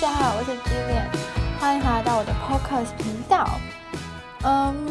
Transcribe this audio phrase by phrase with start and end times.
[0.00, 1.08] 大家好，我是 Gillian，
[1.58, 3.48] 欢迎来到我的 Podcast 频道。
[4.44, 4.86] 嗯，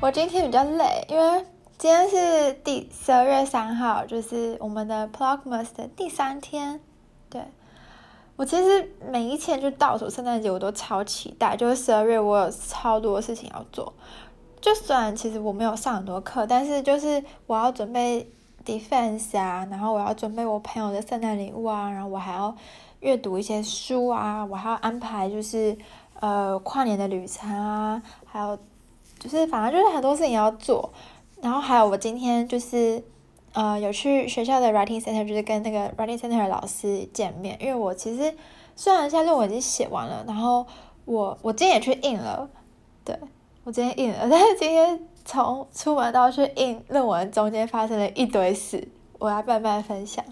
[0.00, 1.44] 我今天比较累，因为
[1.76, 6.80] 今天是第十二月三号，就是我们的 Plogmas 的第三天。
[7.28, 7.42] 对，
[8.36, 11.54] 我其实每一天就倒数圣诞节，我都超期待。
[11.54, 13.92] 就是十二月，我有超多事情要做。
[14.62, 18.26] 就虽然其实我没有上很多课，但是就是我要准备
[18.64, 22.56] defense 啊，然后我要准备我朋友的圣诞礼物啊，然后我还要。
[23.02, 25.76] 阅读一些书啊，我还要安排就是
[26.20, 28.56] 呃跨年的旅程啊，还有
[29.18, 30.90] 就是反正就是很多事情要做，
[31.40, 33.02] 然后还有我今天就是
[33.52, 38.32] 呃有去学校的 writing center，就是跟那个 writing center 的老师见面，因为我其实
[38.76, 40.64] 虽然现在论文已经写完了，然后
[41.04, 42.48] 我我今天也去印了，
[43.04, 43.18] 对，
[43.64, 48.86] 我今天印了，但是今天从出门到去印论文中间发生了一堆事，
[49.18, 50.24] 我要慢慢分享。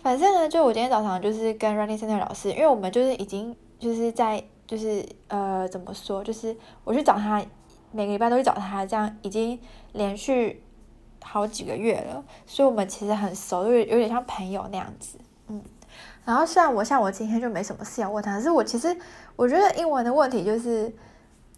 [0.00, 7.44] 反正呢，就我今天早上就是跟 writing center 老师，因为我们就是已经就是在就是呃怎么说，就是我去找他，
[7.92, 9.58] 每个礼拜都去找他，这样已经
[9.92, 10.62] 连续
[11.22, 15.62] 好几个月了，所以我们其实很熟，就有点像朋友那样子，嗯。
[16.24, 18.96] 然后虽然我像我今天就没什么事要问他，但是我其实
[19.34, 20.92] 我觉得英文的问题就是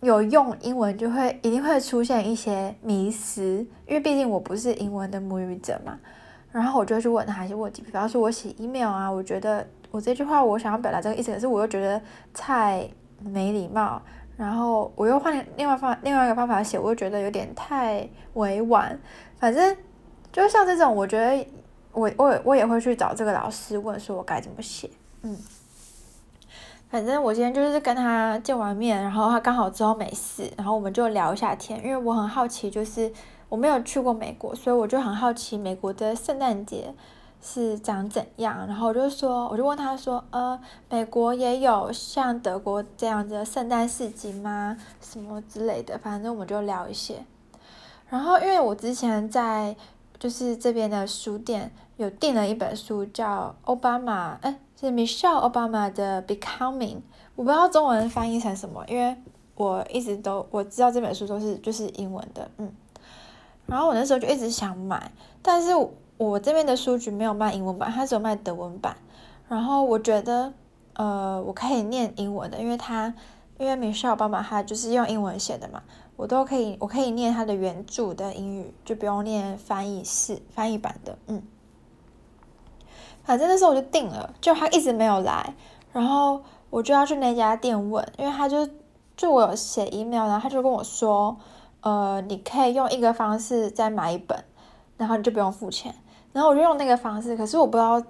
[0.01, 5.99] 有用英文就会一定会出现一些迷失，因为毕竟我不是英文的母语者嘛。
[6.53, 12.03] 然后我就去问他一些问题，比方说我写 email 啊，我觉得我这句话我想要表达这个意思，可是我又觉得
[12.35, 12.89] 太
[13.21, 14.03] 没礼貌，
[14.37, 18.99] 然后我又换另外方另外一个方法写，我又觉得有点太委婉。
[19.39, 19.77] 反正
[20.33, 21.47] 就像这种，我觉得
[21.93, 24.91] 我我我也会去找这个老师问，说我该怎么写。
[25.23, 25.37] 嗯，
[26.89, 33.13] 反正我今天就是跟他见完面，然后他刚好之后没事，然后我们就聊一下天，因为我很好奇，就是。
[33.51, 36.95] 我没有去过美国，所以我就很好奇美国的圣诞节
[37.43, 38.65] 是长怎样。
[38.69, 44.77] 然后我就说，我就问他说，呃，美国也有像德国这样的圣诞市集吗？
[45.01, 47.25] 什么之类的，反正我们就聊一些。
[48.09, 49.75] 然后因为我之前在
[50.19, 56.99] 就是这边的书店有订了一本书，叫奥巴马，哎，是 Michelle Obama 的 Becoming，
[57.35, 59.17] 我不知道中文翻译成什么，因为
[59.57, 62.73] 我一直都我知道这本书都是就是英文的，嗯。
[63.71, 65.71] 然后我那时候就一直想买，但是
[66.19, 68.97] 我这边的书局没有卖英文版，它只有卖德文版。
[69.49, 70.53] 然后我觉得，
[70.95, 73.15] 呃，我可以念英文的，因为它，
[73.59, 75.83] 因为 Michelle Obama 它就是用英文写的嘛，
[76.17, 81.41] 我都可以，我可以念它的原著的英语，就不用念翻译式翻译版的，嗯。
[83.23, 85.55] 反正那时候我就订了，就他一直没有来，
[85.93, 88.69] 然后我就要去那家店问，因为他就
[89.17, 91.37] 就我有写 email，然后他就跟我说。
[91.83, 94.45] 呃，你可以用一个方式再买一本，
[94.97, 95.95] 然后你就不用付钱。
[96.33, 98.01] 然后我就用那个方式，可是我不知道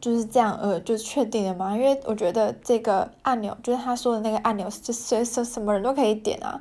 [0.00, 1.76] 就是这样，呃，就确定了吗？
[1.76, 6.60] 因为我觉得这个按钮，就是他说的那个按钮，就随时什么人都可以点啊。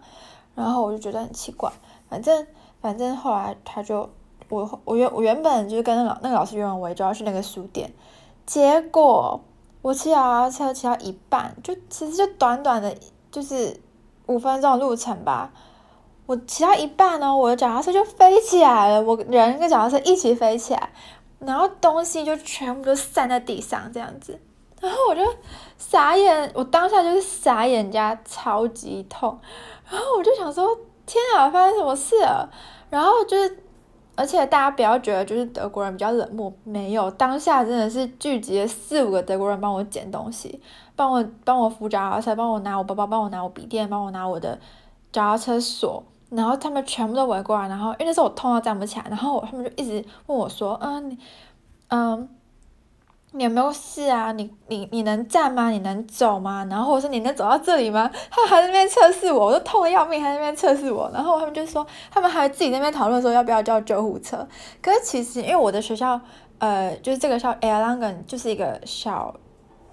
[0.53, 1.71] 然后我就觉得很奇怪。
[2.07, 2.45] 反正
[2.79, 4.07] 反正后来他就，
[4.49, 7.91] 我我原我原本就是跟那个那个老师约完，我就要去那个书店。
[8.45, 9.41] 结果
[9.81, 12.95] 我骑脚踏车骑到一半，就其实就短短的，
[13.31, 13.81] 就是
[14.27, 15.51] 五分钟的路程吧。
[16.25, 20.89] 我骑到一半呢，我的脚踏车就飞起来了，我人跟脚踏车一起飞起来，
[21.39, 24.39] 然后东西就全部都散在地上这样子，
[24.79, 25.21] 然后我就
[25.77, 29.37] 傻眼，我当下就是傻眼加超级痛，
[29.89, 30.65] 然后我就想说，
[31.05, 32.49] 天啊，发生什么事了？
[32.89, 33.57] 然后就是，
[34.15, 40.61] 而且大家不要觉得就是德国人比较冷漠，没有，当下真的是聚集了四五个德国人帮我捡东西，
[40.95, 44.57] 帮我帮我扶脚踏车，帮我拿我包包，帮我拿我笔电，帮我拿我的
[45.11, 46.01] 脚踏车锁。
[46.35, 51.17] 然后他们全部都围过来，然后因为那时候我痛到站不起来，然后他们就一直问我说：“嗯，你，
[51.89, 52.29] 嗯，
[53.33, 54.31] 你有没有事啊？
[54.31, 55.69] 你你你能站吗？
[55.69, 56.65] 你能走吗？
[56.69, 61.09] 然后我说你能走到这里吗？” 他还在那边测试我，我都痛得要命，还在那边测试我。
[61.13, 64.47] 然后他们就说，他们还自己那边讨论说要不要叫救护车。
[64.81, 66.19] 可是其实因为我的学校，
[66.57, 69.35] 呃，就是这个校 Erlangen 就是一个小，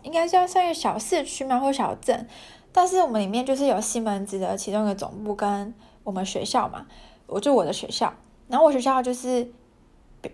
[0.02, 2.26] 应该叫算一个小市区嘛，或小镇，
[2.72, 5.74] 但是我们里面就是有西门子的其中一个总部跟。
[6.02, 6.86] 我们学校嘛，
[7.26, 8.12] 我就我的学校，
[8.48, 9.50] 然后我学校就是，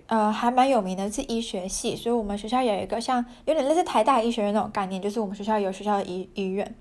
[0.06, 6.74] 呃，还蛮有名的，是医学系，所以我们学校有一个像有点类似台大医学院那种概念，就是我们学校有学校的医医院。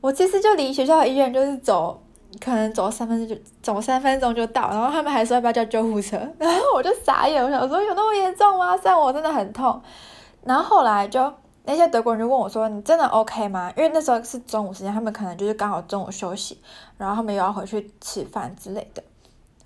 [0.00, 2.00] 我其实就离学校的医院就是走，
[2.40, 8.76] 可能走三分钟就走三分钟就到，然后他们还说要不要叫救护车， 然后我就傻眼，我想说有那么严重吗？
[8.76, 9.80] 虽然我真的很痛，
[10.44, 11.32] 然后后来就。
[11.64, 16.58] 那些德国人就问我说：“你真的 OK 吗？”因为那时候是中午时间，他们可能就是刚好中午休息，
[16.98, 19.02] 然后他们又要回去吃饭之类的，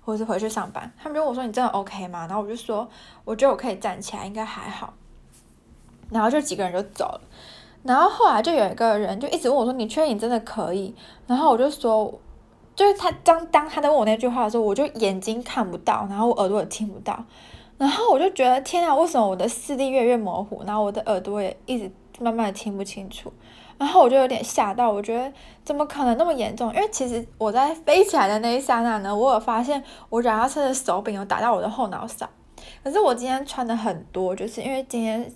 [0.05, 0.89] 或者是回去上班。
[0.97, 2.87] 他们就问我说：“你真的 OK 吗？”然后我就说
[3.25, 4.93] ：“我觉得我可以站起来，应该还好。”
[6.09, 7.21] 然后就几个人就走了。
[7.81, 10.95] 然后后来就有一个人就一直问我说：“你确定你真的可以？”
[11.27, 12.13] 然后我就说，
[12.75, 17.23] 就是他当当他在问我那句话的时候，我就眼睛看不到，然后我耳朵也听不到，
[17.77, 23.33] 然后我就觉得天啊，为什么我的视力越来越模糊，然后我的耳朵也一直慢慢的听不清楚，
[23.77, 25.31] 然后我就有点吓到，我觉得
[25.63, 26.73] 怎么可能那么严重？
[26.73, 32.29] 因为其实我在飞起来的那一刹那呢，我有发现我脚踏车的手柄有打到我的后脑勺，
[32.83, 35.31] 可是我今天穿的很多，就是因为今天。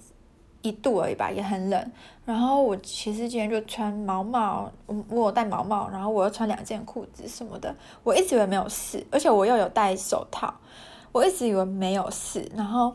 [0.64, 1.92] 一度而已吧，也很冷。
[2.26, 7.74] 然后我其实今天就穿毛帽，我我有戴毛帽，然后我又穿两件裤子什么的。
[8.04, 10.54] 我一直以为没有事，而且我又有戴手套，
[11.14, 12.52] 我一直以为没有事。
[12.54, 12.94] 然后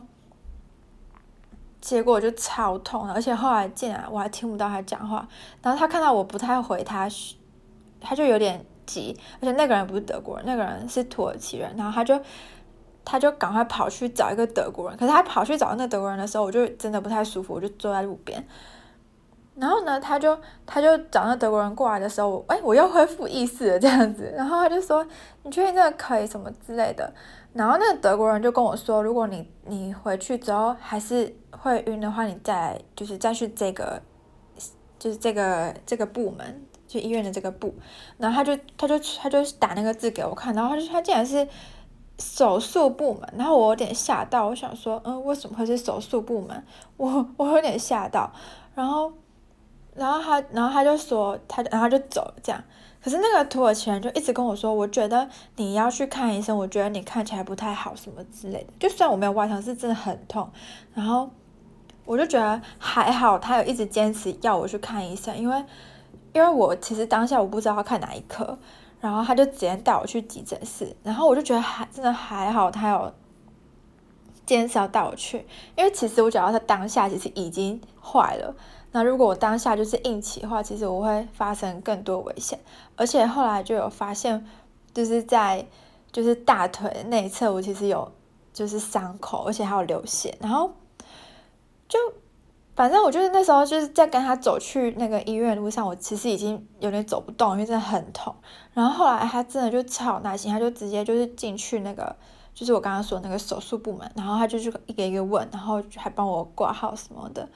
[1.83, 5.27] 结果就超痛，而且后来进来我还听不到他讲话。
[5.61, 7.07] 然后他看到我不太回他，
[7.99, 9.15] 他就有点急。
[9.39, 11.75] 而且那个人不是德国人，那个人是土耳其人。
[11.77, 12.19] 然后他就。
[13.05, 18.41] 他就赶快跑去找一个德国人，可是他跑去找那个德国人的时候，我就真的不太舒服，我就坐在路边。
[19.57, 24.33] 然后呢，他就他就找那德国人过来的时候，哎，我又恢复意识了这样子。
[24.37, 25.05] 然后他就说
[25.43, 27.13] ：“你确定这个可以什么之类的？”
[27.53, 34.01] 然后那个德国人就跟我说：“如果你你回去之后还是会晕的话，你再就是再去这个
[34.99, 37.73] 就是这个这个部门，就医院的这个部。”
[38.17, 41.47] 然后他就他就他就打那个字给我看，然后他就他竟然是。
[42.19, 46.63] 手术部门，然后我有点吓到，我想说，嗯，为什么会是手术部门？
[46.95, 48.31] 我我有点吓到，
[48.75, 49.11] 然后，
[49.95, 52.63] 然后他，然后他就说，他，然后就走，这样。
[53.03, 58.73] 可是那个土耳其人就一直跟我说，我觉得你要去看医生，我觉得你看起来不太好，什么之类的。
[58.79, 60.49] 就算我没有外伤，是真的很痛。
[60.93, 61.29] 然后
[62.05, 65.65] 我就觉得还好，他有一直坚持要我去看医生，因为，
[66.31, 68.57] 因为我其实当下我不知道要看哪一科。
[69.01, 73.13] 然后他就直接带我去急诊室，然后我就觉得还真的还好，他有
[74.45, 75.45] 坚持要带我去，
[75.75, 78.55] 因为其实我觉得他当下其实已经坏了，
[78.91, 82.59] 那如果我当下就是硬起的话，其实我会发生更多危险，
[82.95, 84.45] 而且后来就有发现，
[84.93, 85.65] 就是在
[86.11, 88.11] 就是大腿内侧，我其实有
[88.53, 90.73] 就是伤口，而且还有流血，然后
[91.87, 91.97] 就。
[92.75, 98.35] 反正我就是那时候就是在跟他走去那个医院的路上，我其实已经有点走不动，因为真的很痛。
[98.73, 102.15] 然后后来他真的就超耐心，他就直接就是进去那个，
[102.53, 107.47] 就是我刚刚说那个手术部门，然后他就去一个一个问，然后还帮我挂号什么的。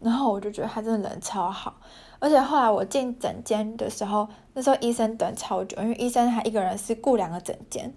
[0.00, 1.74] 然后我就觉得他真的人超好，
[2.18, 7.94] 而且后来我进诊间的时候，那时候医生等超久，因为医生他一个人是顾两个诊间，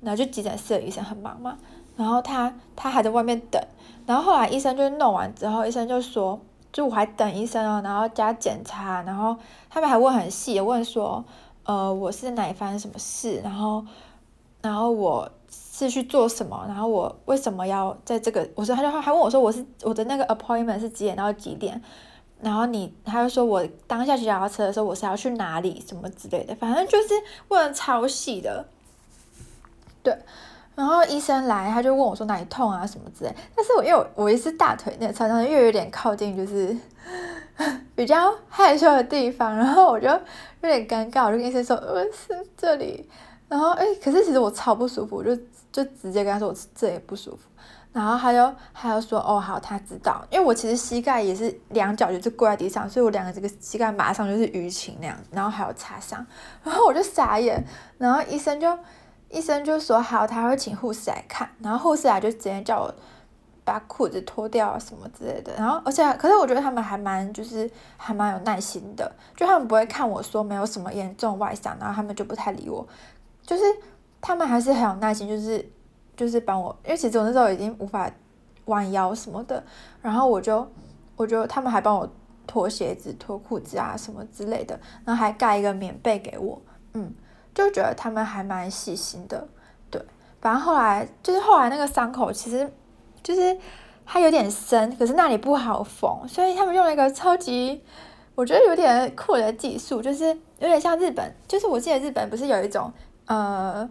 [0.00, 1.58] 然后就急诊室的医生很忙嘛，
[1.96, 3.62] 然后他他还在外面等。
[4.06, 6.40] 然后后来医生就弄完之后，医生就说，
[6.72, 9.36] 就我还等医生哦，然后加检查，然后
[9.68, 11.22] 他们还问很细，问说，
[11.64, 13.84] 呃，我是哪里发生什么事，然后，
[14.62, 15.30] 然后我
[15.76, 21.82] 是去做什么，然后我为什么要在这个，我说他就还问我说我是我的那个 appointment 是几点到几点，
[22.40, 27.08] 然后你他就说我当下骑脚踏车的时候我是要去哪里什么之类的，反正就是
[27.48, 28.64] 问的超细的，
[30.04, 30.16] 对。
[30.76, 33.32] 然后医生来，他就问我说哪里痛啊什么之类。
[33.54, 36.76] 但是我因为我也是大腿内侧，常常又有点靠近，就是
[37.94, 40.18] 比较害羞的地方，然后我就有
[40.62, 43.08] 点尴尬，我就跟医生说，呃，是这里。
[43.46, 45.30] 然后哎，可是其实我超不舒服，我就
[45.74, 47.40] 就直接跟他说我这也不舒服。
[47.92, 56.24] 然后他就他就说哦好，他知道，因为我其实膝盖也是两脚就是跪在地上，所以我两个这个膝盖马上就是淤青那样，然后还有擦伤。
[56.62, 57.64] 然后我就傻眼，
[57.98, 58.78] 然后医生就。
[59.30, 62.94] 医生就说好，他会请护士来看，然后护士来就直接叫我
[63.64, 72.86] 把裤子脱掉啊什么之类的，然后而且可是我觉得他们还蛮就是还蛮有耐心的，就他们不会看我说没有什么严重外伤，然后他们就不太理我，
[73.44, 73.64] 就是
[74.26, 75.70] 他们还是很有耐心，就是
[76.16, 78.10] 就是帮我，因为其实我那时候已经无法
[78.64, 79.62] 弯腰什么的，
[80.00, 80.66] 然后我就
[81.16, 82.10] 我就他们还帮我
[82.46, 86.62] 脱鞋子、脱裤子啊什么之类的，然后还盖一个棉被给我，
[86.94, 87.12] 嗯。
[87.54, 89.46] 就觉得他们还蛮细心的，
[89.88, 90.04] 对。
[90.40, 92.68] 反正后来就是后来那个伤口其实
[93.22, 93.56] 就是
[94.04, 97.80] 它有点深，可是那里不好缝，所以他们用了一个超级
[98.34, 100.26] 我觉得有点酷的技术，就是
[100.58, 102.92] 有点像日本，就是我记得日本不是有一种
[103.26, 103.88] 呃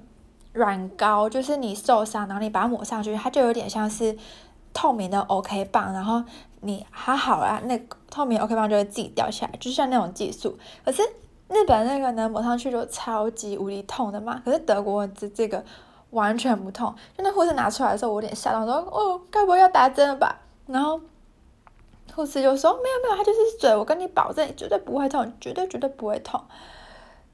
[0.53, 4.17] 软膏，就是你受伤然后你把它抹上去，它就有点像是
[4.73, 6.23] 透明的 OK 棒，然后
[6.61, 7.77] 你还好啦，那
[8.09, 11.01] 透明 OK 棒就会自己掉下来，就像那种技术，可是。
[11.49, 14.41] 日本那个呢，抹上去就超级无敌痛的嘛。
[14.43, 15.63] 可是德国这这个
[16.09, 20.99] 完全不痛，就那护士拿出来的时候，我有点吓到，说：“哦，该不会要打针了吧？”然后
[22.15, 26.41] 护士就说：“没有没有，它就是水，我跟你保证，绝对不会痛，绝对绝对不会痛。”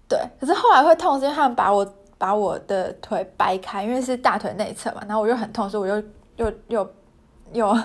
[0.09, 1.85] 对，可是后来会痛，是因为他们把我
[2.19, 6.03] 把我的腿掰开，因为是大腿内侧嘛，然后我又很痛，所以我又
[6.35, 6.93] 又又
[7.53, 7.79] 又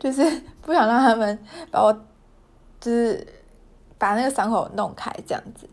[0.00, 0.24] 就是
[0.62, 1.38] 不想让他们
[1.70, 1.94] 把我。
[2.82, 3.24] 就是
[3.96, 5.70] 把那个伤口弄开这样子，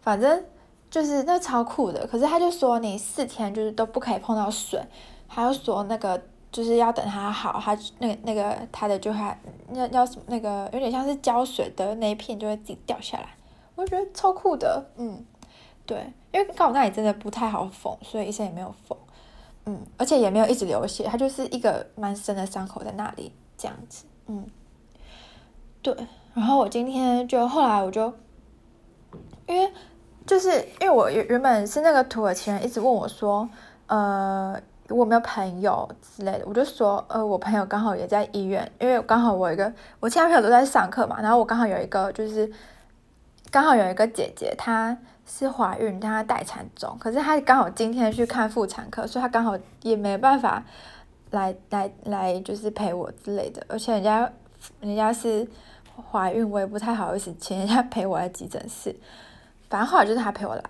[0.00, 0.44] 反正
[0.88, 2.06] 就是那超酷的。
[2.06, 4.80] 可是他就说你四天就是都不可以碰到水，
[5.28, 6.22] 他就说那个
[6.52, 9.36] 就是要等它好，他那个那个他的就还
[9.74, 13.30] 要要什么那个有点像是胶水的那一片就会自己掉下来，
[13.74, 15.24] 我觉得超酷的，嗯，
[15.86, 18.98] 对，因为刚好那里真的不太好缝，所以医生也没有缝，
[19.66, 24.44] 嗯，而且也没有一直流血，它就是一个蛮深的伤口在那里这样子，嗯。
[25.80, 25.94] 对，
[26.34, 28.12] 然后我今天就后来我就，
[29.46, 29.72] 因为
[30.26, 30.50] 就是
[30.80, 33.48] 因为我原原本是那个土耳其人一直问我说，
[33.86, 42.50] 呃，我有没有朋友之类的，我就说，呃，我朋友刚好也在医院，因为刚好我一个我其他朋友都在上课嘛，然后我刚好有一个就是
[43.52, 50.62] 刚好有一个姐姐，她是怀孕，但她待产中，可是她刚好今天去看妇产科，所以她刚好也没办法
[51.32, 54.32] 来来来就是陪我之类的，而且人家
[54.80, 55.46] 人家是。
[56.12, 58.94] 怀孕我也不太好意思请人家陪我来急诊室，
[59.70, 60.62] 反正后来就是她陪我来，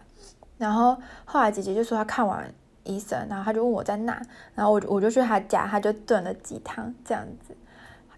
[0.57, 2.49] 然后后来姐姐就说她看完
[2.85, 4.23] 医生，然后她就问我在哪，
[4.55, 7.57] 然后我我就去她家，她就炖了鸡汤这样子，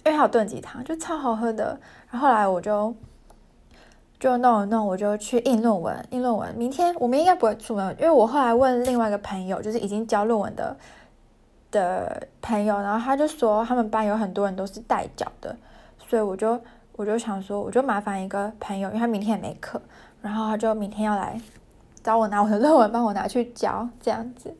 [0.04, 1.80] 因为她有炖鸡汤就超好喝的，
[2.11, 2.95] 然后后来我就
[4.19, 10.77] 就弄一弄，我就去印论文，印论文，明天我们应该不会出门，因为我后来问另外一个朋友，就是已经交论文的
[11.71, 15.57] 的朋友，然后他就说他们班有很多人都是带脚的，
[15.99, 16.61] 所以我就。
[16.99, 19.81] 我就想说，我就麻烦一个朋友，因为他明天也没课，
[20.21, 21.41] 然后他就明天要来
[22.03, 24.53] 找我拿我的论文，帮我拿去交，这样子。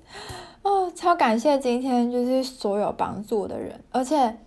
[0.63, 4.39] 哦，超感谢今天就是所有帮助我的人，而且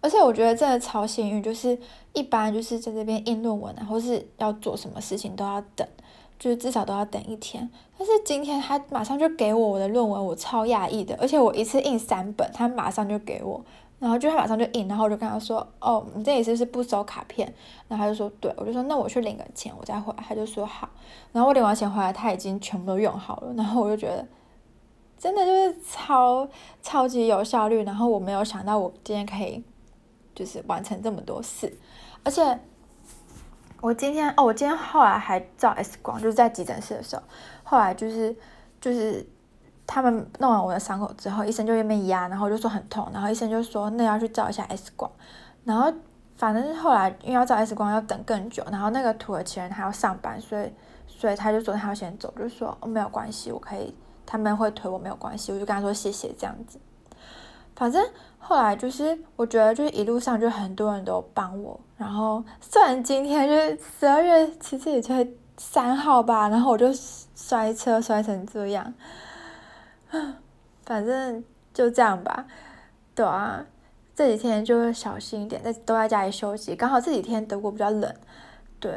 [0.00, 1.78] 而且我觉得真的超幸运，就是
[2.12, 5.86] 一般就是在这边印论文啊，或是要做什么事情都要等，
[6.38, 7.68] 就是至少都要等一天。
[7.98, 13.62] 但是今天他马上就给我我的论文，我超讶异的，而且我一次印三本，他马上就给我。
[13.98, 17.46] 然后就他马上就印，然后我就跟他说：“哦，你这里是是不收卡片？”
[17.86, 20.88] 然后他就说：“对。”我就说：“那我去领个钱，我再回来。”他就说：“好。”
[21.32, 23.52] 然后我领完钱回来，他已经全部都用好了。
[23.54, 24.26] 然后我就觉得，
[25.18, 26.48] 真的就是超
[26.82, 27.84] 超级有效率。
[27.84, 29.62] 然后我没有想到我今天可以
[30.40, 31.72] 就是完成这么多事，
[32.24, 32.58] 而且
[33.80, 37.22] 我今天哦，我今天后来还照 X 光，就是在急诊室的时候，
[37.62, 38.34] 后来就是
[38.80, 39.24] 就是。
[39.92, 45.10] 他们弄完我的伤口之后，医生就那边压，然后就说很痛，然后医生就说那要去照一下 X 光，
[45.64, 45.92] 然后
[46.36, 50.72] 反正是后来因为要照 X 光要等更久，然后那个土耳其人还要上班，所以
[51.08, 53.92] 所以他就说他要先走，就说哦没有关系，我可以
[54.24, 56.78] 他们会推我没有关系，我就跟他说谢谢这样子。
[57.80, 58.06] 反正
[58.38, 66.92] 后来就是我觉得就是一路上就很多人都帮我，然后虽然今天就是十二月其实也才三号吧，然后我就
[67.34, 68.92] 摔车摔成这样。
[70.84, 72.44] 反正就这样吧，
[73.14, 73.64] 对啊，
[74.14, 76.76] 这几天就会小心一点，在都在家里休息。
[76.76, 78.14] 刚好这几天德国比较冷，
[78.78, 78.92] 对。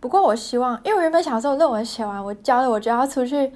[0.00, 3.50] 不过我希望，因为我原本想说，论文写完，我交了，我就要出去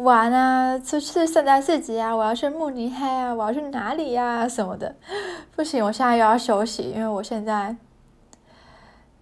[0.00, 4.94] 玩啊，出去圣诞市集啊，我要去慕尼黑啊，我要去哪里呀、啊、什么的。
[5.54, 7.76] 不行，我现在又要休息，因为我现在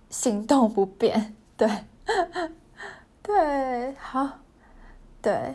[0.08, 1.34] 行动不便。
[1.58, 1.68] 对，
[3.20, 4.28] 对，好，
[5.20, 5.54] 对。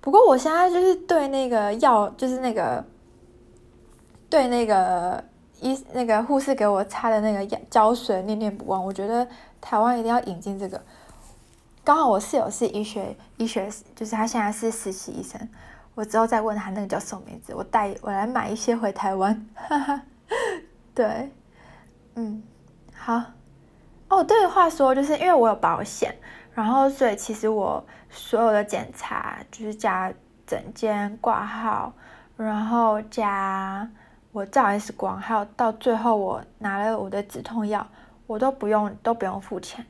[0.00, 2.84] 不过我现在就是对那个药，就是那个
[4.28, 5.22] 对那个
[5.60, 8.84] 医那个护士给我擦的那个药胶水念念不忘。
[8.84, 9.26] 我觉得
[9.60, 10.82] 台湾一定要引进这个。
[11.84, 15.38] 刚好我室友是医学医学，就是他现在是实习医生。
[15.94, 19.46] 我之后再问他那个叫什么名字，我带我来买一些回台湾。
[19.54, 20.02] 哈哈，
[20.94, 21.30] 对，
[22.14, 22.42] 嗯，
[22.96, 23.22] 好。
[24.08, 26.16] 哦，对，话说就是因为我有保险。
[26.54, 30.10] 然后，所以其实我所有的检查就是加
[30.46, 31.92] 诊间挂号，
[32.36, 33.86] 然后加
[34.32, 37.86] 我照 X 光，还有到最后我拿了我的止痛药，
[38.26, 39.84] 我都不用都不用付钱，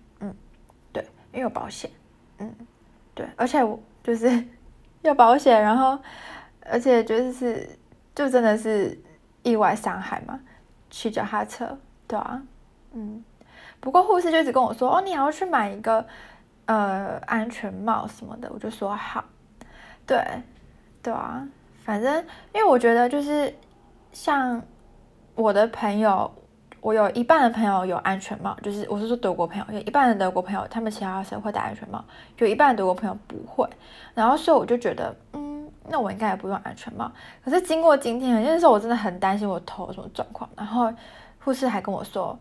[1.35, 1.91] 因为有保险，
[2.39, 2.55] 嗯，
[3.15, 4.43] 对，而且我就是
[5.03, 5.99] 有保险，然后
[6.65, 7.69] 而且就是
[8.15, 8.99] 就真的是
[9.43, 10.41] 意外伤害嘛，
[10.89, 12.43] 骑脚踏车，对啊，
[12.93, 13.23] 嗯，
[13.81, 16.07] 不过护士就一直跟我说，哦，你还要去买一个。
[16.67, 19.23] 呃，安全帽什么的，我就说好，
[20.07, 20.19] 对，
[21.03, 21.47] 对啊，
[21.85, 22.25] 反正
[22.55, 23.55] 因为我觉得就是
[24.13, 24.63] 像
[25.35, 26.35] 我的朋友，
[26.85, 32.05] 我有一半的朋友有安全帽，就是我是说德国朋友，有一半的德国朋友他们其他时候会戴安全帽，
[32.37, 33.67] 有一半的德国朋友不会，
[34.13, 37.11] 然后所以我就觉得，嗯，那我应该也不用安全帽。
[37.43, 40.93] 可是经过今天，那时候我真的很担心我头什么状况，然后
[41.43, 42.39] 护士还跟我说，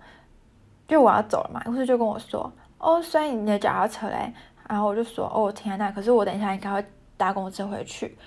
[0.89, 2.51] 就我要走了嘛，护士就跟我说。
[2.79, 4.33] 哦，所以你的脚踏车嘞？
[4.67, 6.85] 然后我就说，哦，天呐，可是我等一下应该会
[7.15, 8.17] 搭公车回去。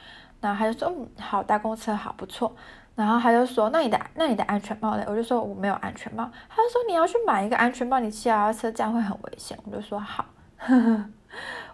[0.41, 2.57] 然后他就说，嗯，好，搭公车好，不错。
[2.97, 10.25] 然后他就说：“那你的那你的安全帽呢？”我就说：“我没有安全帽。”他就说：“你要去买一个安全帽，你骑脚踏车这样会很危险。”我就说：“好。”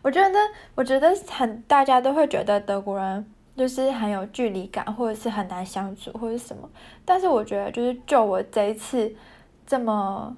[0.03, 0.39] 我觉得，
[0.75, 3.25] 我觉得很大家都会觉得德国人
[3.57, 6.69] 就是很有距离感，或者是很难相处，或者什么。
[7.05, 9.15] 但是我觉得，就是就我这一次
[9.65, 10.37] 这么，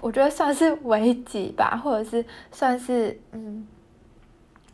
[0.00, 3.64] 我觉得算是危机吧，或者是算是嗯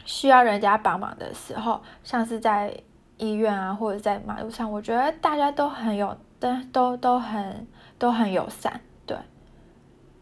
[0.07, 2.75] 需要人家帮忙的时候，像是在。
[3.21, 7.67] 医院啊，或者在马路上，我觉得大家都很有，都都都很
[7.99, 9.15] 都很友善，对，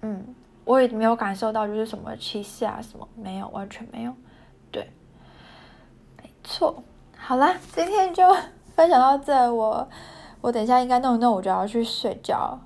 [0.02, 4.12] 嗯，我也没有感受到就是什么歧视啊，什么没有，完全没有，
[4.72, 4.90] 对，
[6.20, 6.82] 没错，
[7.16, 8.24] 好啦，今天就
[8.74, 9.88] 分享到这，我
[10.40, 12.58] 我等一下应该弄一弄，我就要去睡觉，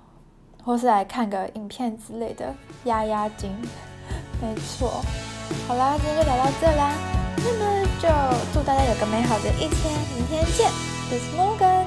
[0.65, 3.55] 或是来看个影片之类的压压惊，
[4.41, 5.03] 没错，
[5.69, 7.22] 好啦，今天就聊到这啦。
[7.39, 8.09] 那么就
[8.53, 10.71] 祝大家有个美好的一天，明天见
[11.09, 11.82] ，This Morgan。